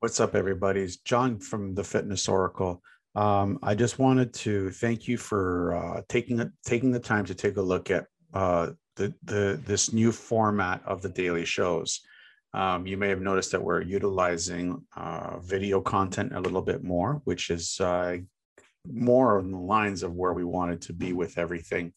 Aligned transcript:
What's 0.00 0.18
up, 0.18 0.34
everybody? 0.34 0.80
It's 0.80 0.96
John 0.96 1.38
from 1.38 1.74
the 1.74 1.84
Fitness 1.84 2.26
Oracle. 2.26 2.82
Um, 3.14 3.58
I 3.62 3.74
just 3.74 3.98
wanted 3.98 4.32
to 4.32 4.70
thank 4.70 5.06
you 5.06 5.18
for 5.18 5.76
uh, 5.76 6.00
taking 6.08 6.50
taking 6.64 6.90
the 6.90 6.98
time 6.98 7.26
to 7.26 7.34
take 7.34 7.58
a 7.58 7.62
look 7.62 7.90
at 7.90 8.06
uh, 8.32 8.70
the 8.96 9.12
the 9.24 9.60
this 9.66 9.92
new 9.92 10.10
format 10.10 10.80
of 10.86 11.02
the 11.02 11.10
daily 11.10 11.44
shows. 11.44 12.00
Um, 12.54 12.86
you 12.86 12.96
may 12.96 13.10
have 13.10 13.20
noticed 13.20 13.52
that 13.52 13.62
we're 13.62 13.82
utilizing 13.82 14.86
uh, 14.96 15.38
video 15.40 15.82
content 15.82 16.34
a 16.34 16.40
little 16.40 16.62
bit 16.62 16.82
more, 16.82 17.20
which 17.24 17.50
is 17.50 17.78
uh, 17.78 18.16
more 18.90 19.38
on 19.38 19.50
the 19.50 19.58
lines 19.58 20.02
of 20.02 20.14
where 20.14 20.32
we 20.32 20.44
wanted 20.44 20.80
to 20.80 20.94
be 20.94 21.12
with 21.12 21.36
everything. 21.36 21.92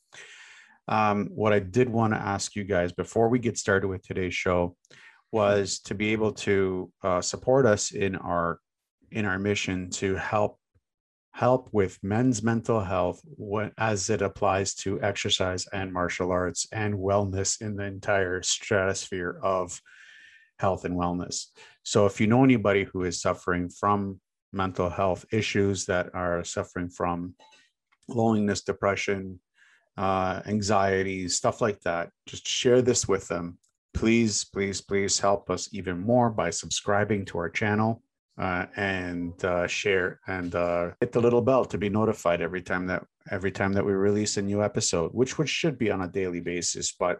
Um, 0.90 1.30
what 1.34 1.54
I 1.54 1.60
did 1.60 1.88
want 1.88 2.14
to 2.14 2.20
ask 2.20 2.54
you 2.54 2.66
guys 2.66 2.92
before 2.92 3.30
we 3.30 3.40
get 3.40 3.58
started 3.58 3.88
with 3.88 4.06
today's 4.06 4.36
show 4.36 4.76
was 5.34 5.80
to 5.80 5.96
be 5.96 6.12
able 6.12 6.32
to 6.32 6.92
uh, 7.04 7.20
support 7.20 7.66
us 7.66 7.92
in 7.92 8.16
our 8.16 8.60
in 9.12 9.26
our 9.26 9.40
mission 9.40 9.90
to 9.90 10.16
help 10.16 10.60
help 11.32 11.70
with 11.72 11.98
men's 12.04 12.44
mental 12.44 12.80
health 12.80 13.20
as 13.80 14.10
it 14.12 14.22
applies 14.22 14.76
to 14.76 15.02
exercise 15.02 15.66
and 15.74 15.92
martial 15.92 16.32
arts 16.32 16.68
and 16.72 16.94
wellness 16.94 17.60
in 17.62 17.76
the 17.76 17.84
entire 17.84 18.44
stratosphere 18.44 19.40
of 19.42 19.82
health 20.60 20.86
and 20.86 20.96
wellness. 20.96 21.48
So 21.82 22.06
if 22.06 22.22
you 22.22 22.28
know 22.28 22.44
anybody 22.44 22.84
who 22.84 23.04
is 23.04 23.20
suffering 23.20 23.70
from 23.70 24.22
mental 24.52 24.90
health 24.90 25.26
issues 25.32 25.86
that 25.88 26.14
are 26.14 26.44
suffering 26.44 26.90
from 26.90 27.34
loneliness, 28.08 28.62
depression, 28.62 29.40
uh, 29.98 30.42
anxiety, 30.46 31.28
stuff 31.28 31.60
like 31.60 31.80
that, 31.82 32.12
just 32.28 32.48
share 32.48 32.84
this 32.84 33.08
with 33.08 33.28
them 33.28 33.58
please, 33.94 34.46
please, 34.46 34.82
please 34.82 35.20
help 35.20 35.50
us 35.50 35.70
even 35.72 36.00
more 36.00 36.30
by 36.30 36.50
subscribing 36.50 37.26
to 37.26 37.38
our 37.38 37.50
channel 37.50 38.02
uh, 38.38 38.66
and 38.76 39.44
uh, 39.46 39.68
share 39.68 40.20
and 40.28 40.56
uh, 40.56 40.92
hit 41.00 41.12
the 41.12 41.22
little 41.22 41.42
bell 41.42 41.66
to 41.66 41.78
be 41.78 41.90
notified 41.90 42.42
every 42.42 42.62
time 42.62 42.88
that 42.88 43.06
every 43.32 43.52
time 43.52 43.74
that 43.74 43.86
we 43.86 43.94
release 43.94 44.38
a 44.38 44.42
new 44.42 44.64
episode, 44.64 45.12
which 45.14 45.38
which 45.38 45.50
should 45.50 45.78
be 45.78 45.92
on 45.92 46.02
a 46.02 46.08
daily 46.08 46.40
basis. 46.40 46.94
But 46.98 47.20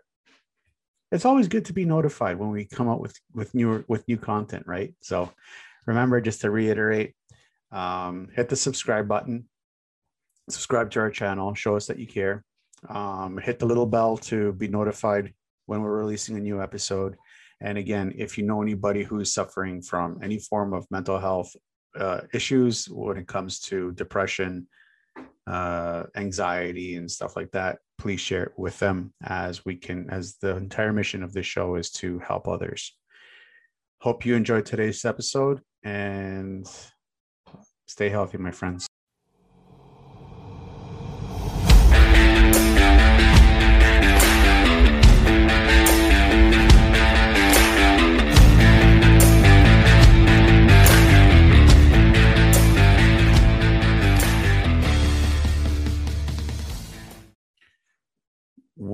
it's 1.12 1.26
always 1.26 1.48
good 1.48 1.66
to 1.66 1.74
be 1.74 1.86
notified 1.86 2.40
when 2.40 2.50
we 2.50 2.66
come 2.66 2.90
out 2.90 3.00
with 3.00 3.16
with 3.34 3.54
new 3.54 3.86
with 3.88 4.08
new 4.08 4.18
content, 4.18 4.66
right? 4.66 4.94
So 5.02 5.30
remember, 5.86 6.20
just 6.20 6.42
to 6.42 6.50
reiterate, 6.50 7.14
um, 7.72 8.30
hit 8.36 8.50
the 8.50 8.56
subscribe 8.56 9.08
button, 9.08 9.48
subscribe 10.50 10.90
to 10.92 11.00
our 11.02 11.12
channel, 11.12 11.54
show 11.54 11.76
us 11.76 11.88
that 11.88 12.00
you 12.00 12.08
care. 12.08 12.44
Um, 12.90 13.38
hit 13.38 13.60
the 13.60 13.66
little 13.66 13.86
bell 13.86 14.18
to 14.18 14.52
be 14.54 14.68
notified 14.68 15.34
when 15.66 15.82
we're 15.82 15.98
releasing 15.98 16.38
a 16.38 16.40
new 16.40 16.62
episode. 16.62 17.16
And 17.62 17.78
again, 17.78 18.14
if 18.18 18.38
you 18.38 18.44
know 18.44 18.62
anybody 18.62 19.04
who's 19.04 19.34
suffering 19.34 19.82
from 19.82 20.20
any 20.22 20.40
form 20.40 20.74
of 20.74 20.86
mental 20.92 21.20
health 21.20 21.56
uh, 21.98 22.22
issues 22.34 22.90
when 22.90 23.18
it 23.18 23.28
comes 23.28 23.60
to 23.62 23.92
depression, 23.94 24.68
uh, 25.48 26.04
anxiety, 26.16 26.96
and 26.96 27.10
stuff 27.10 27.36
like 27.36 27.52
that, 27.52 27.80
please 27.98 28.20
share 28.20 28.44
it 28.44 28.54
with 28.58 28.78
them 28.80 29.14
as 29.24 29.64
we 29.66 29.76
can, 29.76 30.10
as 30.10 30.36
the 30.42 30.56
entire 30.58 30.92
mission 30.92 31.24
of 31.24 31.34
this 31.34 31.46
show 31.46 31.76
is 31.76 31.90
to 31.92 32.20
help 32.20 32.48
others. 32.48 32.96
Hope 34.02 34.26
you 34.26 34.36
enjoyed 34.36 34.66
today's 34.66 35.06
episode 35.06 35.62
and 35.84 36.68
stay 37.88 38.10
healthy, 38.10 38.38
my 38.38 38.52
friends. 38.52 38.88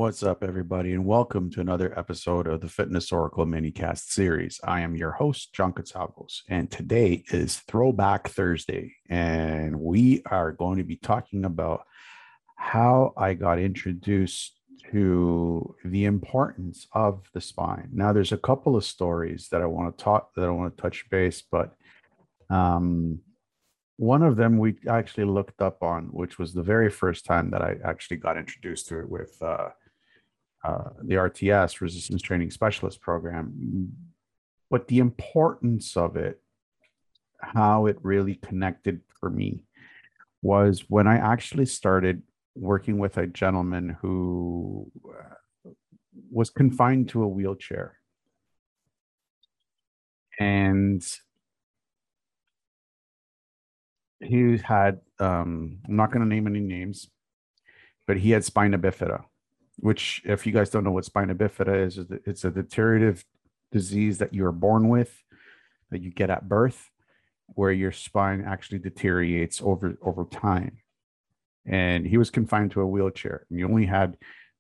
What's 0.09 0.23
up, 0.23 0.43
everybody, 0.43 0.93
and 0.93 1.05
welcome 1.05 1.51
to 1.51 1.61
another 1.61 1.93
episode 1.95 2.47
of 2.47 2.61
the 2.61 2.67
Fitness 2.67 3.11
Oracle 3.11 3.45
Minicast 3.45 4.09
series. 4.09 4.59
I 4.63 4.81
am 4.81 4.95
your 4.95 5.11
host, 5.11 5.53
John 5.53 5.71
Katsavos, 5.71 6.41
and 6.49 6.71
today 6.71 7.23
is 7.31 7.57
Throwback 7.57 8.27
Thursday, 8.29 8.95
and 9.07 9.79
we 9.79 10.23
are 10.25 10.51
going 10.51 10.79
to 10.79 10.83
be 10.83 10.95
talking 10.95 11.45
about 11.45 11.83
how 12.55 13.13
I 13.17 13.35
got 13.35 13.59
introduced 13.59 14.59
to 14.91 15.75
the 15.85 16.05
importance 16.05 16.87
of 16.91 17.29
the 17.35 17.39
spine. 17.39 17.89
Now, 17.93 18.11
there's 18.11 18.31
a 18.31 18.37
couple 18.37 18.75
of 18.75 18.85
stories 18.85 19.49
that 19.51 19.61
I 19.61 19.67
want 19.67 19.95
to 19.95 20.03
talk 20.03 20.33
that 20.33 20.45
I 20.45 20.49
want 20.49 20.75
to 20.75 20.81
touch 20.81 21.07
base, 21.11 21.43
but 21.43 21.75
um, 22.49 23.19
one 23.97 24.23
of 24.23 24.37
them 24.37 24.57
we 24.57 24.73
actually 24.87 25.25
looked 25.25 25.61
up 25.61 25.83
on, 25.83 26.05
which 26.05 26.39
was 26.39 26.51
the 26.51 26.63
very 26.63 26.89
first 26.89 27.25
time 27.25 27.51
that 27.51 27.61
I 27.61 27.75
actually 27.83 28.17
got 28.17 28.37
introduced 28.37 28.87
to 28.87 29.01
it 29.01 29.07
with 29.07 29.37
uh, 29.43 29.67
uh, 30.63 30.89
the 31.03 31.15
RTS 31.15 31.81
resistance 31.81 32.21
training 32.21 32.51
specialist 32.51 33.01
program, 33.01 33.91
but 34.69 34.87
the 34.87 34.99
importance 34.99 35.95
of 35.95 36.17
it, 36.17 36.41
how 37.41 37.85
it 37.85 37.97
really 38.01 38.35
connected 38.35 39.01
for 39.19 39.29
me, 39.29 39.63
was 40.41 40.85
when 40.89 41.07
I 41.07 41.15
actually 41.15 41.65
started 41.65 42.23
working 42.55 42.97
with 42.97 43.17
a 43.17 43.27
gentleman 43.27 43.97
who 44.01 44.91
uh, 45.07 45.71
was 46.31 46.49
confined 46.49 47.09
to 47.09 47.23
a 47.23 47.27
wheelchair. 47.27 47.97
And 50.39 51.05
he 54.21 54.57
had, 54.57 54.99
um, 55.19 55.79
I'm 55.87 55.95
not 55.95 56.11
going 56.11 56.21
to 56.21 56.27
name 56.27 56.47
any 56.47 56.59
names, 56.59 57.09
but 58.07 58.17
he 58.17 58.31
had 58.31 58.43
spina 58.43 58.77
bifida 58.77 59.23
which 59.81 60.21
if 60.25 60.45
you 60.45 60.51
guys 60.51 60.69
don't 60.69 60.83
know 60.83 60.91
what 60.91 61.05
spina 61.05 61.35
bifida 61.35 61.85
is, 61.85 61.99
it's 62.25 62.43
a 62.43 62.51
deteriorative 62.51 63.23
disease 63.71 64.17
that 64.17 64.33
you're 64.33 64.51
born 64.51 64.89
with, 64.89 65.23
that 65.91 66.01
you 66.01 66.11
get 66.11 66.29
at 66.29 66.47
birth, 66.47 66.89
where 67.47 67.71
your 67.71 67.91
spine 67.91 68.43
actually 68.45 68.79
deteriorates 68.79 69.61
over 69.61 69.97
over 70.01 70.25
time. 70.25 70.77
And 71.65 72.05
he 72.05 72.17
was 72.17 72.29
confined 72.31 72.71
to 72.71 72.81
a 72.81 72.87
wheelchair. 72.87 73.45
And 73.49 73.59
he 73.59 73.65
only 73.65 73.85
had 73.85 74.17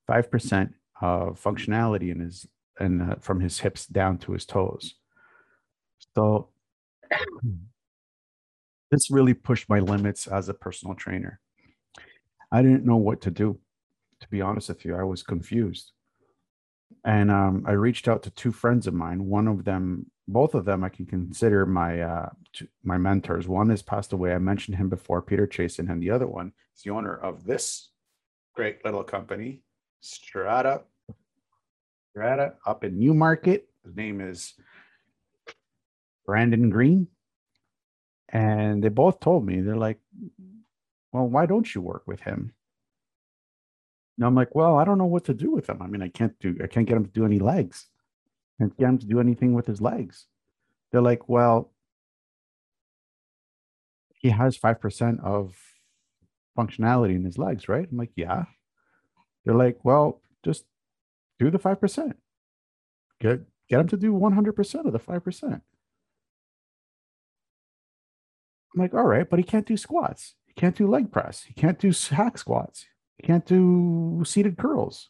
five 0.07 0.29
percent 0.29 0.73
of 1.01 1.41
functionality 1.41 2.11
in 2.11 2.19
his 2.19 2.47
and 2.79 3.01
uh, 3.01 3.15
from 3.19 3.39
his 3.39 3.59
hips 3.59 3.85
down 3.85 4.17
to 4.19 4.33
his 4.33 4.45
toes. 4.45 4.95
So 6.15 6.49
this 8.91 9.11
really 9.11 9.33
pushed 9.33 9.69
my 9.69 9.79
limits 9.79 10.27
as 10.27 10.49
a 10.49 10.53
personal 10.53 10.95
trainer. 10.95 11.39
I 12.51 12.61
didn't 12.61 12.85
know 12.85 12.97
what 12.97 13.21
to 13.21 13.31
do 13.31 13.59
to 14.21 14.27
be 14.29 14.41
honest 14.41 14.69
with 14.69 14.85
you. 14.85 14.95
I 14.95 15.03
was 15.03 15.23
confused. 15.23 15.91
And 17.05 17.31
um, 17.31 17.63
I 17.67 17.71
reached 17.73 18.07
out 18.07 18.23
to 18.23 18.31
two 18.31 18.51
friends 18.51 18.87
of 18.87 18.93
mine. 18.93 19.25
One 19.25 19.47
of 19.47 19.63
them, 19.63 20.07
both 20.27 20.53
of 20.53 20.65
them, 20.65 20.83
I 20.83 20.89
can 20.89 21.05
consider 21.05 21.65
my 21.65 22.01
uh, 22.01 22.29
my 22.83 22.97
mentors. 22.97 23.47
One 23.47 23.69
has 23.69 23.81
passed 23.81 24.11
away. 24.11 24.33
I 24.33 24.39
mentioned 24.39 24.77
him 24.77 24.89
before, 24.89 25.21
Peter 25.21 25.47
Chasen, 25.47 25.89
and 25.89 26.01
the 26.01 26.09
other 26.09 26.27
one 26.27 26.51
is 26.75 26.83
the 26.83 26.91
owner 26.91 27.15
of 27.15 27.45
this 27.45 27.89
great 28.55 28.83
little 28.83 29.03
company, 29.03 29.61
Strata. 30.01 30.81
Strata 32.11 32.55
up 32.65 32.83
in 32.83 32.99
Newmarket. 32.99 33.69
His 33.85 33.95
name 33.95 34.19
is 34.19 34.53
Brandon 36.25 36.69
Green. 36.69 37.07
And 38.27 38.83
they 38.83 38.89
both 38.89 39.19
told 39.19 39.45
me, 39.45 39.61
they're 39.61 39.77
like, 39.77 39.99
well, 41.11 41.27
why 41.27 41.45
don't 41.45 41.73
you 41.73 41.81
work 41.81 42.03
with 42.05 42.21
him? 42.21 42.53
And 44.19 44.25
I'm 44.25 44.35
like, 44.35 44.53
well, 44.53 44.77
I 44.77 44.83
don't 44.83 44.97
know 44.97 45.05
what 45.05 45.23
to 45.25 45.33
do 45.33 45.49
with 45.49 45.69
him. 45.69 45.81
I 45.81 45.87
mean, 45.87 46.01
I 46.01 46.09
can't 46.09 46.37
do, 46.41 46.57
I 46.61 46.67
can't 46.67 46.85
get 46.85 46.97
him 46.97 47.05
to 47.05 47.11
do 47.11 47.23
any 47.23 47.39
legs. 47.39 47.87
I 48.59 48.63
can't 48.63 48.77
get 48.77 48.89
him 48.89 48.97
to 48.97 49.05
do 49.05 49.21
anything 49.21 49.53
with 49.53 49.65
his 49.65 49.79
legs. 49.79 50.25
They're 50.91 51.01
like, 51.01 51.29
well, 51.29 51.71
he 54.09 54.27
has 54.31 54.57
5% 54.57 55.23
of 55.23 55.55
functionality 56.57 57.15
in 57.15 57.23
his 57.23 57.37
legs, 57.37 57.69
right? 57.69 57.87
I'm 57.89 57.97
like, 57.97 58.11
yeah. 58.17 58.43
They're 59.45 59.55
like, 59.55 59.79
well, 59.83 60.21
just 60.43 60.65
do 61.39 61.49
the 61.49 61.57
5%. 61.57 62.11
Get, 63.21 63.39
get 63.69 63.79
him 63.79 63.87
to 63.87 63.95
do 63.95 64.11
100% 64.11 64.85
of 64.85 64.91
the 64.91 64.99
5%. 64.99 65.43
I'm 65.53 65.61
like, 68.75 68.93
all 68.93 69.05
right, 69.05 69.29
but 69.29 69.39
he 69.39 69.43
can't 69.43 69.65
do 69.65 69.77
squats. 69.77 70.35
He 70.45 70.51
can't 70.55 70.75
do 70.75 70.87
leg 70.87 71.09
press. 71.09 71.43
He 71.43 71.53
can't 71.53 71.79
do 71.79 71.93
hack 72.11 72.37
squats. 72.37 72.85
He 73.19 73.27
can't 73.27 73.45
do 73.45 74.23
seated 74.25 74.57
curls. 74.57 75.09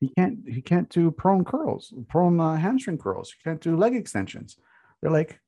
He 0.00 0.12
can't. 0.18 0.38
He 0.46 0.60
can't 0.60 0.88
do 0.90 1.10
prone 1.10 1.44
curls, 1.44 1.94
prone 2.08 2.38
uh, 2.40 2.56
hamstring 2.56 2.98
curls. 2.98 3.32
He 3.32 3.42
can't 3.42 3.60
do 3.60 3.76
leg 3.76 3.94
extensions. 3.94 4.56
They're 5.00 5.10
like, 5.10 5.40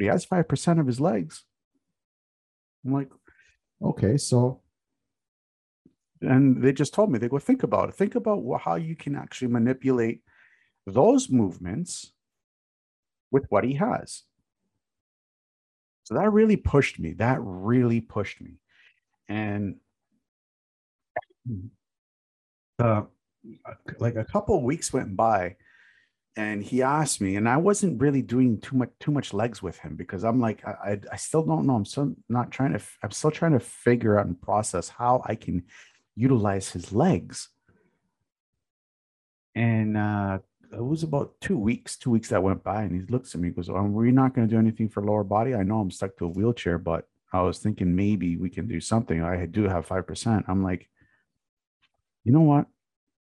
he 0.00 0.06
has 0.06 0.24
five 0.24 0.48
percent 0.48 0.80
of 0.80 0.86
his 0.86 1.00
legs. 1.00 1.44
I'm 2.84 2.92
like, 2.92 3.10
okay, 3.82 4.16
so. 4.16 4.62
And 6.20 6.62
they 6.62 6.72
just 6.72 6.94
told 6.94 7.12
me 7.12 7.18
they 7.18 7.28
go 7.28 7.38
think 7.38 7.62
about 7.62 7.90
it. 7.90 7.94
Think 7.94 8.14
about 8.14 8.42
how 8.62 8.76
you 8.76 8.96
can 8.96 9.14
actually 9.14 9.48
manipulate 9.48 10.22
those 10.86 11.28
movements 11.28 12.12
with 13.30 13.44
what 13.50 13.64
he 13.64 13.74
has. 13.74 14.22
So 16.04 16.14
that 16.14 16.32
really 16.32 16.56
pushed 16.56 16.98
me. 16.98 17.12
That 17.12 17.38
really 17.42 18.00
pushed 18.00 18.40
me. 18.40 18.58
And 19.28 19.76
the 22.78 23.06
like 23.98 24.16
a 24.16 24.24
couple 24.24 24.62
weeks 24.62 24.92
went 24.92 25.14
by 25.16 25.56
and 26.36 26.64
he 26.64 26.82
asked 26.82 27.20
me 27.20 27.36
and 27.36 27.48
i 27.48 27.56
wasn't 27.56 28.00
really 28.00 28.22
doing 28.22 28.60
too 28.60 28.76
much 28.76 28.90
too 28.98 29.12
much 29.12 29.32
legs 29.32 29.62
with 29.62 29.78
him 29.78 29.94
because 29.94 30.24
i'm 30.24 30.40
like 30.40 30.66
i 30.66 30.98
i 31.12 31.16
still 31.16 31.42
don't 31.42 31.66
know. 31.66 31.76
I'm 31.76 31.84
still 31.84 32.14
not 32.28 32.50
trying 32.50 32.72
to 32.72 32.80
i'm 33.02 33.10
still 33.10 33.30
trying 33.30 33.52
to 33.52 33.60
figure 33.60 34.18
out 34.18 34.26
and 34.26 34.40
process 34.40 34.88
how 34.88 35.22
i 35.26 35.34
can 35.34 35.64
utilize 36.16 36.70
his 36.70 36.92
legs. 36.92 37.48
And 39.54 39.96
uh 39.96 40.38
it 40.72 40.84
was 40.84 41.04
about 41.04 41.34
two 41.40 41.56
weeks 41.56 41.96
two 41.96 42.10
weeks 42.10 42.30
that 42.30 42.42
went 42.42 42.64
by 42.64 42.82
and 42.82 42.94
he 42.94 43.06
looks 43.12 43.34
at 43.34 43.40
me 43.40 43.50
goes 43.50 43.68
we're 43.68 44.10
not 44.10 44.34
going 44.34 44.48
to 44.48 44.52
do 44.52 44.58
anything 44.58 44.88
for 44.88 45.02
lower 45.02 45.24
body? 45.24 45.54
I 45.54 45.62
know 45.62 45.80
i'm 45.80 45.90
stuck 45.90 46.16
to 46.16 46.24
a 46.24 46.28
wheelchair 46.28 46.78
but 46.78 47.06
i 47.32 47.40
was 47.42 47.58
thinking 47.58 47.94
maybe 47.94 48.36
we 48.36 48.50
can 48.50 48.66
do 48.66 48.80
something. 48.80 49.22
I 49.22 49.46
do 49.46 49.68
have 49.68 49.86
5% 49.86 50.44
i'm 50.48 50.64
like 50.64 50.88
you 52.24 52.32
know 52.32 52.40
what 52.40 52.66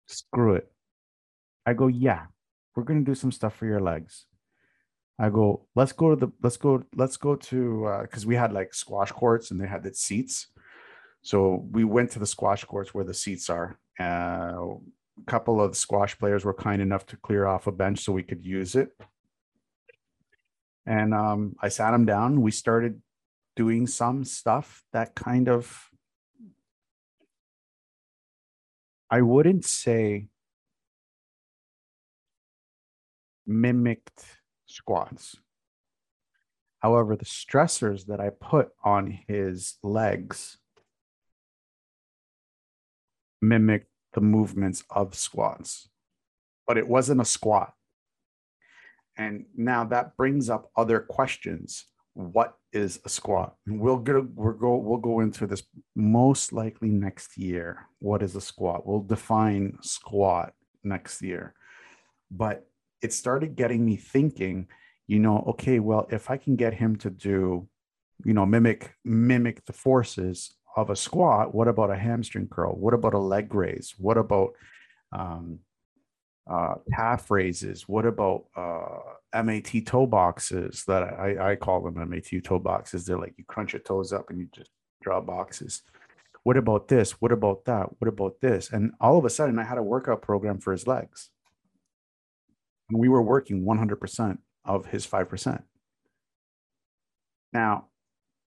screw 0.08 0.56
it 0.56 0.72
i 1.66 1.74
go 1.74 1.88
yeah 1.88 2.26
we're 2.76 2.84
to 2.84 3.02
do 3.02 3.16
some 3.16 3.32
stuff 3.32 3.56
for 3.56 3.66
your 3.66 3.80
legs. 3.80 4.26
I 5.18 5.30
go, 5.30 5.66
let's 5.76 5.94
go 5.94 6.10
to 6.14 6.16
the, 6.16 6.32
let's 6.44 6.58
go, 6.58 6.84
let's 6.96 7.16
go 7.16 7.36
to, 7.36 7.86
uh, 7.86 8.06
cause 8.08 8.26
we 8.26 8.36
had 8.36 8.52
like 8.52 8.74
squash 8.74 9.12
courts 9.12 9.52
and 9.52 9.62
they 9.62 9.68
had 9.68 9.84
the 9.84 9.94
seats. 9.94 10.48
So 11.22 11.66
we 11.72 11.86
went 11.86 12.12
to 12.12 12.20
the 12.20 12.26
squash 12.26 12.66
courts 12.66 12.94
where 12.94 13.06
the 13.06 13.14
seats 13.14 13.50
are. 13.50 13.80
Uh, 14.00 14.76
a 15.18 15.26
couple 15.26 15.62
of 15.62 15.78
squash 15.78 16.20
players 16.20 16.44
were 16.44 16.54
kind 16.54 16.82
enough 16.82 17.06
to 17.08 17.18
clear 17.18 17.48
off 17.48 17.68
a 17.68 17.72
bench 17.72 18.02
so 18.02 18.12
we 18.12 18.24
could 18.24 18.46
use 18.46 18.76
it. 18.76 18.90
And 20.86 21.14
um, 21.14 21.56
I 21.62 21.70
sat 21.70 21.94
him 21.94 22.06
down. 22.06 22.42
We 22.42 22.52
started 22.52 23.02
doing 23.56 23.88
some 23.88 24.26
stuff 24.26 24.84
that 24.92 25.16
kind 25.16 25.48
of, 25.48 25.90
I 29.10 29.22
wouldn't 29.22 29.66
say 29.66 30.28
mimicked 33.46 34.24
squats. 34.66 35.38
However, 36.80 37.16
the 37.16 37.26
stressors 37.26 38.08
that 38.08 38.20
I 38.20 38.30
put 38.30 38.70
on 38.84 39.20
his 39.28 39.76
legs 39.84 40.58
mimicked 43.42 43.90
the 44.14 44.22
movements 44.22 44.84
of 44.90 45.16
squats, 45.16 45.90
but 46.68 46.78
it 46.78 46.88
wasn't 46.88 47.22
a 47.22 47.26
squat. 47.26 47.74
And 49.18 49.46
now 49.56 49.84
that 49.86 50.18
brings 50.18 50.50
up 50.50 50.72
other 50.76 51.00
questions. 51.00 51.86
What 52.16 52.58
is 52.72 53.00
a 53.06 53.10
squat? 53.10 53.56
we'll 53.68 53.98
go, 53.98 54.28
we'll 54.36 54.54
go, 54.54 54.78
we'll 54.78 55.00
go 55.00 55.20
into 55.20 55.46
this 55.46 55.64
most 55.96 56.54
likely 56.54 56.90
next 56.90 57.38
year. 57.38 57.88
What 58.00 58.24
is 58.24 58.36
a 58.36 58.42
squat? 58.42 58.88
We'll 58.88 59.02
define 59.02 59.78
squat 59.82 60.54
next 60.84 61.22
year. 61.22 61.54
But 62.32 62.68
it 63.02 63.14
started 63.14 63.56
getting 63.56 63.86
me 63.86 63.98
thinking, 63.98 64.68
you 65.08 65.20
know, 65.20 65.44
okay, 65.50 65.80
well, 65.80 66.08
if 66.10 66.32
I 66.32 66.38
can 66.38 66.56
get 66.56 66.74
him 66.74 66.96
to 66.98 67.10
do, 67.10 67.68
you 68.24 68.34
know, 68.34 68.46
mimic 68.46 68.96
mimic 69.04 69.66
the 69.66 69.74
forces 69.74 70.56
of 70.76 70.90
a 70.90 70.96
squat, 70.96 71.54
what 71.54 71.68
about 71.68 71.92
a 71.92 71.98
hamstring 71.98 72.48
curl? 72.48 72.74
What 72.74 72.94
about 72.94 73.14
a 73.14 73.20
leg 73.20 73.54
raise? 73.54 73.94
What 73.98 74.18
about 74.18 74.54
um, 75.12 75.60
uh, 76.50 76.76
calf 76.94 77.30
raises? 77.30 77.88
What 77.88 78.06
about 78.06 78.46
uh, 78.56 79.00
MAT 79.44 79.86
toe 79.86 80.06
boxes 80.08 80.84
that 80.88 81.04
I, 81.04 81.52
I 81.52 81.56
call 81.56 81.82
them 81.82 82.10
MAT 82.10 82.44
toe 82.44 82.60
boxes? 82.60 83.06
They're 83.06 83.20
like 83.20 83.34
you 83.38 83.44
crunch 83.46 83.74
your 83.74 83.82
toes 83.82 84.14
up 84.14 84.30
and 84.30 84.40
you 84.40 84.48
just 84.54 84.72
draw 85.02 85.22
boxes. 85.22 85.82
What 86.44 86.58
about 86.58 86.88
this? 86.88 87.14
What 87.22 87.32
about 87.32 87.66
that? 87.66 87.88
What 88.00 88.08
about 88.08 88.40
this? 88.42 88.72
And 88.72 88.92
all 89.02 89.18
of 89.18 89.26
a 89.26 89.30
sudden, 89.30 89.58
I 89.58 89.64
had 89.64 89.78
a 89.78 89.84
workout 89.84 90.22
program 90.22 90.60
for 90.60 90.72
his 90.72 90.86
legs 90.86 91.30
and 92.90 93.00
we 93.00 93.10
were 93.10 93.22
working 93.22 93.64
100% 93.64 94.38
of 94.64 94.86
his 94.88 95.08
5%. 95.08 95.64
Now, 97.54 97.88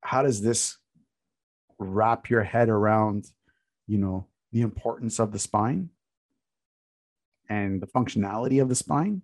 how 0.01 0.23
does 0.23 0.41
this 0.41 0.77
wrap 1.79 2.29
your 2.29 2.43
head 2.43 2.69
around, 2.69 3.25
you 3.87 3.97
know, 3.97 4.27
the 4.51 4.61
importance 4.61 5.19
of 5.19 5.31
the 5.31 5.39
spine 5.39 5.89
and 7.49 7.81
the 7.81 7.87
functionality 7.87 8.61
of 8.61 8.69
the 8.69 8.75
spine? 8.75 9.21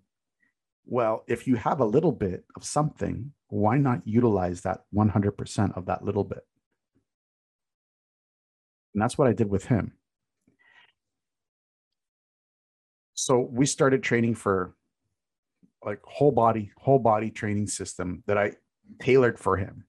Well, 0.86 1.24
if 1.26 1.46
you 1.46 1.56
have 1.56 1.80
a 1.80 1.84
little 1.84 2.12
bit 2.12 2.44
of 2.56 2.64
something, 2.64 3.32
why 3.48 3.78
not 3.78 4.02
utilize 4.04 4.60
that 4.62 4.82
100% 4.94 5.76
of 5.76 5.86
that 5.86 6.04
little 6.04 6.24
bit? 6.24 6.46
And 8.94 9.02
that's 9.02 9.16
what 9.16 9.28
I 9.28 9.32
did 9.32 9.48
with 9.48 9.66
him. 9.66 9.92
So 13.14 13.48
we 13.50 13.66
started 13.66 14.02
training 14.02 14.34
for 14.34 14.74
like 15.84 16.00
whole 16.02 16.32
body 16.32 16.72
whole 16.76 16.98
body 16.98 17.30
training 17.30 17.66
system 17.66 18.22
that 18.26 18.38
I 18.38 18.52
tailored 19.00 19.38
for 19.38 19.56
him. 19.56 19.84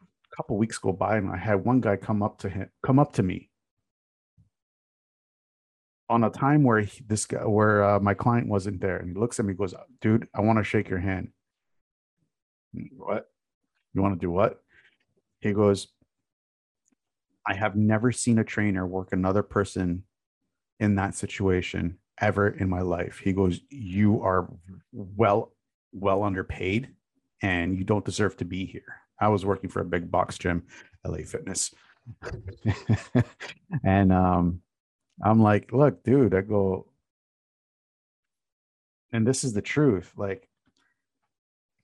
A 0.00 0.36
couple 0.36 0.56
weeks 0.56 0.78
go 0.78 0.92
by 0.92 1.16
and 1.16 1.30
I 1.30 1.36
had 1.36 1.64
one 1.64 1.80
guy 1.80 1.96
come 1.96 2.22
up 2.22 2.38
to 2.38 2.48
him 2.48 2.68
come 2.84 2.98
up 2.98 3.12
to 3.14 3.22
me 3.22 3.50
on 6.08 6.24
a 6.24 6.30
time 6.30 6.62
where 6.62 6.80
he, 6.80 7.02
this 7.06 7.26
guy 7.26 7.44
where 7.44 7.82
uh, 7.84 8.00
my 8.00 8.14
client 8.14 8.48
wasn't 8.48 8.80
there 8.80 8.96
and 8.96 9.08
he 9.08 9.14
looks 9.14 9.38
at 9.40 9.46
me 9.46 9.54
goes 9.54 9.74
dude 10.00 10.28
I 10.34 10.40
want 10.40 10.58
to 10.58 10.64
shake 10.64 10.88
your 10.88 10.98
hand. 10.98 11.28
What? 12.96 13.26
You 13.94 14.02
want 14.02 14.18
to 14.18 14.24
do 14.24 14.30
what? 14.30 14.60
He 15.40 15.52
goes 15.52 15.88
I 17.46 17.54
have 17.54 17.76
never 17.76 18.12
seen 18.12 18.38
a 18.38 18.44
trainer 18.44 18.86
work 18.86 19.12
another 19.12 19.42
person 19.42 20.04
in 20.80 20.94
that 20.96 21.14
situation 21.14 21.98
ever 22.20 22.48
in 22.48 22.68
my 22.68 22.80
life. 22.80 23.20
He 23.22 23.32
goes, 23.32 23.60
You 23.70 24.22
are 24.22 24.48
well, 24.92 25.52
well 25.92 26.22
underpaid 26.22 26.90
and 27.42 27.76
you 27.76 27.84
don't 27.84 28.04
deserve 28.04 28.36
to 28.38 28.44
be 28.44 28.64
here. 28.64 29.00
I 29.20 29.28
was 29.28 29.44
working 29.44 29.70
for 29.70 29.80
a 29.80 29.84
big 29.84 30.10
box 30.10 30.38
gym, 30.38 30.64
LA 31.06 31.18
Fitness. 31.18 31.72
and 33.84 34.12
um, 34.12 34.60
I'm 35.22 35.40
like, 35.40 35.72
Look, 35.72 36.02
dude, 36.02 36.34
I 36.34 36.40
go, 36.40 36.86
and 39.12 39.26
this 39.26 39.44
is 39.44 39.52
the 39.52 39.62
truth. 39.62 40.12
Like, 40.16 40.48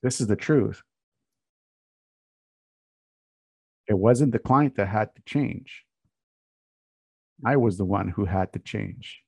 this 0.03 0.19
is 0.19 0.27
the 0.27 0.35
truth. 0.35 0.81
It 3.87 3.97
wasn't 3.97 4.31
the 4.31 4.39
client 4.39 4.75
that 4.75 4.87
had 4.87 5.15
to 5.15 5.21
change. 5.25 5.85
I 7.45 7.55
was 7.57 7.77
the 7.77 7.85
one 7.85 8.09
who 8.09 8.25
had 8.25 8.53
to 8.53 8.59
change. 8.59 9.21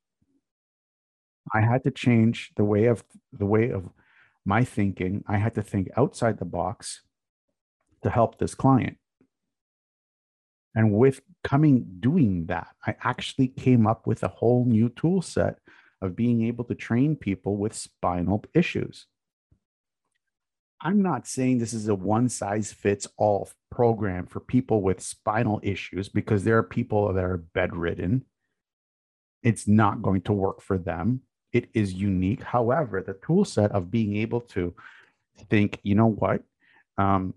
I 1.53 1.62
had 1.62 1.83
to 1.83 1.91
change 1.91 2.51
the 2.55 2.63
way 2.63 2.86
of 2.86 3.03
the 3.31 3.45
way 3.45 3.69
of 3.72 3.89
my 4.45 4.63
thinking. 4.63 5.24
I 5.27 5.38
had 5.38 5.55
to 5.55 5.62
think 5.62 5.89
outside 5.98 6.38
the 6.38 6.45
box 6.45 7.01
to 8.03 8.10
help 8.10 8.38
this 8.38 8.55
client. 8.55 8.98
And 10.75 10.94
with 10.94 11.22
coming 11.44 11.86
doing 12.00 12.48
that, 12.48 12.70
I 12.86 12.96
actually 13.03 13.50
came 13.50 13.86
up 13.86 14.08
with 14.08 14.24
a 14.24 14.27
whole 14.27 14.65
new 14.65 14.89
tool 14.89 15.22
set 15.22 15.60
of 16.01 16.15
being 16.15 16.44
able 16.44 16.63
to 16.65 16.75
train 16.75 17.15
people 17.15 17.58
with 17.58 17.74
spinal 17.74 18.44
issues. 18.53 19.06
I'm 20.82 21.01
not 21.01 21.27
saying 21.27 21.60
this 21.60 21.74
is 21.74 21.88
a 21.88 21.96
one 21.96 22.27
size 22.27 22.74
fits 22.74 23.08
all 23.18 23.50
program 23.72 24.25
for 24.25 24.39
people 24.39 24.82
with 24.82 25.00
spinal 25.00 25.60
issues 25.63 26.10
because 26.10 26.44
there 26.44 26.58
are 26.58 26.63
people 26.63 27.13
that 27.13 27.24
are 27.24 27.38
bedridden. 27.38 28.25
It's 29.44 29.68
not 29.68 30.01
going 30.01 30.22
to 30.22 30.34
work 30.34 30.62
for 30.62 30.77
them 30.77 31.22
it 31.53 31.70
is 31.74 31.94
unique. 31.94 32.44
However, 32.44 33.01
the 33.01 33.13
tool 33.13 33.46
set 33.46 33.72
of 33.72 33.92
being 33.92 34.18
able 34.18 34.42
to 34.42 34.74
think, 35.50 35.80
you 35.84 35.96
know 35.96 36.08
what, 36.08 36.42
um, 36.98 37.36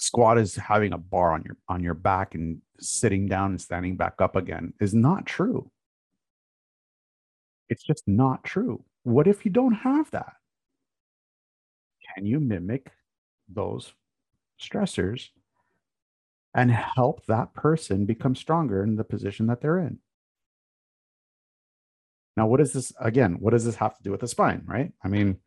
squat 0.00 0.38
is 0.38 0.56
having 0.56 0.92
a 0.92 0.98
bar 0.98 1.32
on 1.32 1.42
your 1.44 1.56
on 1.68 1.82
your 1.82 1.94
back 1.94 2.34
and 2.34 2.60
sitting 2.80 3.26
down 3.26 3.50
and 3.50 3.60
standing 3.60 3.96
back 3.96 4.14
up 4.20 4.36
again 4.36 4.72
is 4.80 4.94
not 4.94 5.26
true. 5.26 5.70
It's 7.68 7.82
just 7.82 8.06
not 8.06 8.44
true. 8.44 8.84
What 9.02 9.26
if 9.26 9.44
you 9.44 9.50
don't 9.50 9.72
have 9.72 10.10
that? 10.10 10.34
Can 12.14 12.26
you 12.26 12.40
mimic 12.40 12.92
those 13.48 13.92
stressors 14.60 15.28
and 16.54 16.70
help 16.70 17.24
that 17.26 17.54
person 17.54 18.04
become 18.04 18.34
stronger 18.34 18.82
in 18.82 18.96
the 18.96 19.04
position 19.04 19.46
that 19.46 19.60
they're 19.60 19.78
in? 19.78 19.98
Now, 22.36 22.46
what 22.46 22.60
is 22.60 22.72
this 22.72 22.92
again? 23.00 23.36
What 23.40 23.50
does 23.50 23.64
this 23.64 23.76
have 23.76 23.96
to 23.96 24.02
do 24.02 24.10
with 24.10 24.20
the 24.20 24.28
spine, 24.28 24.62
right? 24.66 24.92
I 25.04 25.08
mean, 25.08 25.38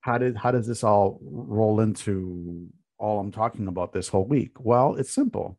how 0.00 0.18
did 0.18 0.36
how 0.36 0.50
does 0.50 0.66
this 0.66 0.84
all 0.84 1.18
roll 1.22 1.80
into 1.80 2.68
all 2.98 3.20
I'm 3.20 3.32
talking 3.32 3.66
about 3.66 3.92
this 3.92 4.08
whole 4.08 4.24
week? 4.24 4.52
Well, 4.58 4.94
it's 4.96 5.12
simple. 5.12 5.58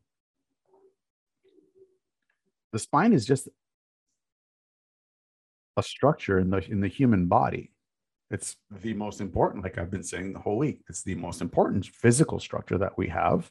The 2.72 2.78
spine 2.78 3.12
is 3.12 3.24
just 3.24 3.48
a 5.76 5.82
structure 5.82 6.38
in 6.38 6.50
the 6.50 6.58
in 6.70 6.80
the 6.80 6.88
human 6.88 7.26
body. 7.26 7.72
It's 8.30 8.56
the 8.82 8.94
most 8.94 9.20
important, 9.20 9.62
like 9.62 9.78
I've 9.78 9.90
been 9.90 10.02
saying 10.02 10.32
the 10.32 10.40
whole 10.40 10.58
week. 10.58 10.80
It's 10.88 11.02
the 11.02 11.14
most 11.14 11.40
important 11.40 11.86
physical 11.86 12.40
structure 12.40 12.76
that 12.78 12.98
we 12.98 13.08
have. 13.08 13.50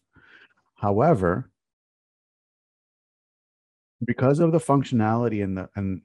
However, 0.76 1.50
because 4.04 4.40
of 4.40 4.52
the 4.52 4.60
functionality 4.60 5.44
and 5.44 5.58
the 5.58 5.70
and 5.76 6.02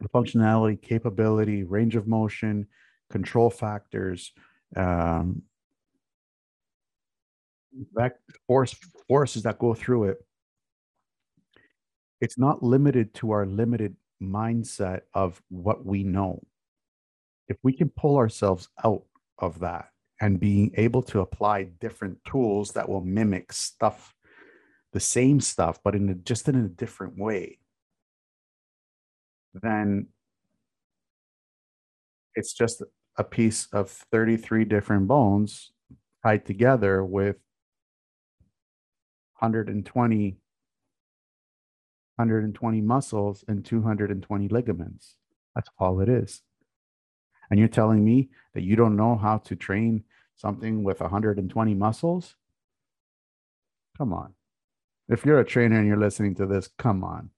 the 0.00 0.08
functionality, 0.08 0.80
capability, 0.80 1.62
range 1.64 1.96
of 1.96 2.06
motion, 2.06 2.66
control 3.10 3.50
factors, 3.50 4.32
um, 4.76 5.42
that 7.94 8.18
force 8.46 8.74
forces 9.08 9.42
that 9.44 9.58
go 9.58 9.74
through 9.74 10.04
it. 10.04 10.18
It's 12.20 12.38
not 12.38 12.62
limited 12.62 13.14
to 13.14 13.30
our 13.30 13.46
limited 13.46 13.96
mindset 14.22 15.02
of 15.14 15.40
what 15.48 15.84
we 15.84 16.04
know. 16.04 16.42
If 17.48 17.56
we 17.62 17.72
can 17.72 17.88
pull 17.88 18.16
ourselves 18.16 18.68
out 18.84 19.04
of 19.38 19.60
that 19.60 19.88
and 20.20 20.38
being 20.38 20.72
able 20.76 21.02
to 21.04 21.20
apply 21.20 21.64
different 21.64 22.18
tools 22.24 22.72
that 22.72 22.88
will 22.88 23.00
mimic 23.00 23.52
stuff, 23.52 24.14
the 24.92 25.00
same 25.00 25.40
stuff, 25.40 25.80
but 25.82 25.94
in 25.94 26.08
a, 26.10 26.14
just 26.14 26.48
in 26.48 26.56
a 26.56 26.68
different 26.68 27.18
way, 27.18 27.58
then 29.54 30.08
it's 32.34 32.52
just 32.52 32.82
a 33.16 33.24
piece 33.24 33.66
of 33.72 33.90
33 33.90 34.64
different 34.64 35.08
bones 35.08 35.72
tied 36.22 36.44
together 36.44 37.04
with 37.04 37.36
120 39.40 40.36
120 42.16 42.80
muscles 42.82 43.44
and 43.48 43.64
220 43.64 44.48
ligaments. 44.48 45.16
That's 45.54 45.70
all 45.78 46.00
it 46.00 46.08
is. 46.08 46.42
And 47.50 47.58
you're 47.58 47.68
telling 47.68 48.04
me 48.04 48.28
that 48.54 48.62
you 48.62 48.76
don't 48.76 48.96
know 48.96 49.16
how 49.16 49.38
to 49.38 49.56
train 49.56 50.04
something 50.36 50.84
with 50.84 51.00
120 51.00 51.74
muscles? 51.74 52.36
Come 53.96 54.12
on. 54.12 54.34
If 55.08 55.24
you're 55.24 55.40
a 55.40 55.44
trainer 55.44 55.78
and 55.78 55.88
you're 55.88 55.96
listening 55.96 56.34
to 56.36 56.46
this 56.46 56.68
come 56.78 57.02
on. 57.02 57.30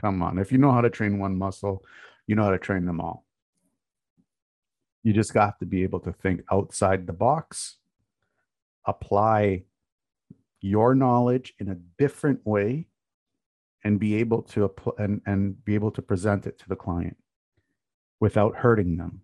Come 0.00 0.22
on. 0.22 0.38
If 0.38 0.50
you 0.50 0.58
know 0.58 0.72
how 0.72 0.80
to 0.80 0.90
train 0.90 1.18
one 1.18 1.38
muscle 1.38 1.84
you 2.30 2.36
know 2.36 2.44
how 2.44 2.50
to 2.50 2.58
train 2.58 2.86
them 2.86 3.00
all. 3.00 3.24
You 5.02 5.12
just 5.12 5.34
got 5.34 5.58
to 5.58 5.66
be 5.66 5.82
able 5.82 5.98
to 6.00 6.12
think 6.12 6.42
outside 6.52 7.08
the 7.08 7.12
box 7.12 7.78
apply 8.86 9.64
your 10.60 10.94
knowledge 10.94 11.54
in 11.58 11.68
a 11.68 11.78
different 11.98 12.44
way 12.46 12.86
and 13.84 13.98
be 13.98 14.16
able 14.16 14.42
to 14.42 14.64
apply 14.64 14.92
and, 14.98 15.22
and 15.26 15.64
be 15.64 15.74
able 15.74 15.90
to 15.90 16.02
present 16.02 16.46
it 16.46 16.58
to 16.58 16.68
the 16.68 16.76
client 16.76 17.16
without 18.20 18.56
hurting 18.56 18.96
them 18.96 19.22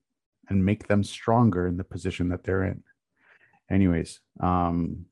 and 0.48 0.64
make 0.64 0.88
them 0.88 1.04
stronger 1.04 1.66
in 1.66 1.76
the 1.76 1.84
position 1.84 2.28
that 2.28 2.44
they're 2.44 2.64
in. 2.64 2.82
Anyways 3.70 4.20
um 4.40 5.06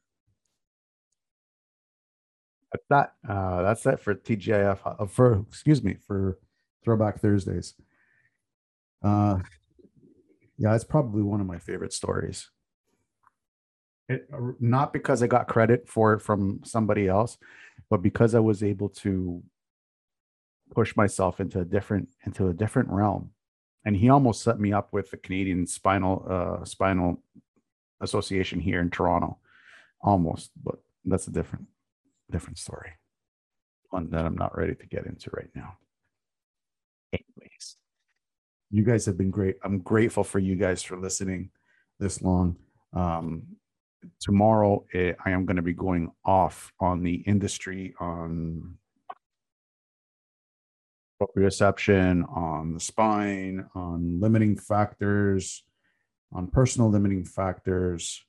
that's 2.73 2.85
that 2.89 3.13
uh 3.29 3.63
that's 3.63 3.83
that 3.83 4.01
for 4.01 4.15
tgif 4.15 4.79
uh, 4.85 5.07
for 5.07 5.45
excuse 5.49 5.83
me 5.83 5.97
for 6.07 6.39
throwback 6.83 7.21
thursdays. 7.21 7.75
Uh 9.03 9.41
yeah 10.57 10.75
it's 10.75 10.85
probably 10.85 11.23
one 11.23 11.41
of 11.41 11.47
my 11.47 11.59
favorite 11.59 11.93
stories 11.93 12.51
it, 14.09 14.29
not 14.61 14.93
because 14.93 15.23
I 15.23 15.27
got 15.27 15.49
credit 15.49 15.89
for 15.89 16.15
it 16.15 16.21
from 16.21 16.61
somebody 16.65 17.09
else, 17.09 17.39
but 17.91 18.03
because 18.03 18.35
I 18.35 18.41
was 18.41 18.63
able 18.63 18.89
to 18.91 19.43
push 20.75 20.97
myself 20.97 21.41
into 21.41 21.61
a 21.61 21.65
different 21.65 22.09
into 22.25 22.49
a 22.49 22.53
different 22.53 22.91
realm. 22.91 23.31
And 23.87 23.97
he 23.97 24.09
almost 24.09 24.43
set 24.43 24.59
me 24.59 24.73
up 24.73 24.93
with 24.93 25.11
the 25.11 25.17
Canadian 25.19 25.67
Spinal 25.67 26.27
uh, 26.29 26.65
Spinal 26.65 27.23
Association 28.01 28.61
here 28.61 28.81
in 28.81 28.91
Toronto, 28.91 29.39
almost, 30.01 30.51
but 30.63 30.77
that's 31.05 31.27
a 31.29 31.33
different 31.33 31.67
different 32.31 32.59
story, 32.59 32.93
one 33.91 34.11
that 34.11 34.25
I'm 34.25 34.37
not 34.37 34.57
ready 34.57 34.75
to 34.75 34.87
get 34.87 35.07
into 35.07 35.31
right 35.33 35.51
now. 35.55 35.77
Anyways, 37.13 37.77
you 38.71 38.83
guys 38.83 39.07
have 39.07 39.17
been 39.17 39.31
great. 39.31 39.57
I'm 39.63 39.81
grateful 39.81 40.25
for 40.25 40.39
you 40.39 40.57
guys 40.57 40.83
for 40.83 40.97
listening 40.97 41.51
this 42.01 42.23
long. 42.23 42.57
Um, 42.93 43.54
tomorrow 44.21 44.85
eh, 44.95 45.13
I 45.25 45.31
am 45.31 45.47
going 45.47 45.57
to 45.57 45.63
be 45.63 45.73
going 45.73 46.11
off 46.25 46.73
on 46.81 47.03
the 47.03 47.15
industry 47.27 47.95
on 48.01 48.79
proprioception, 51.21 52.29
on 52.37 52.75
the 52.75 52.81
spine, 52.81 53.67
on 53.75 54.21
limiting 54.21 54.57
factors, 54.57 55.65
on 56.33 56.49
personal 56.49 56.91
limiting 56.91 57.25
factors. 57.25 58.25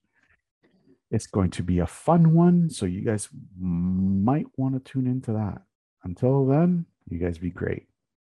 It's 1.12 1.28
going 1.28 1.52
to 1.52 1.64
be 1.64 1.80
a 1.80 1.88
fun 1.88 2.34
one. 2.34 2.70
So 2.70 2.86
you 2.86 3.02
guys 3.02 3.30
might 3.60 4.48
want 4.58 4.74
to 4.76 4.92
tune 4.92 5.08
into 5.08 5.34
that. 5.34 5.62
Until 6.04 6.46
then, 6.46 6.86
you 7.10 7.20
guys 7.20 7.38
be 7.38 7.50
great. 7.50 7.88